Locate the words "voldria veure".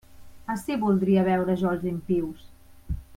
0.83-1.57